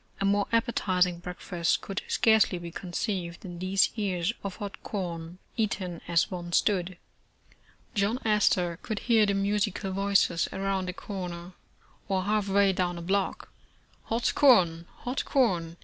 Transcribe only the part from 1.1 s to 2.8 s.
breakfast could scarcely be